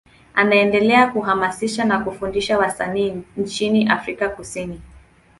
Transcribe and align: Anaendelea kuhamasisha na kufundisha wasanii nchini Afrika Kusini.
Anaendelea 0.35 1.07
kuhamasisha 1.11 1.85
na 1.85 1.99
kufundisha 1.99 2.57
wasanii 2.57 3.23
nchini 3.37 3.87
Afrika 3.89 4.29
Kusini. 4.29 4.81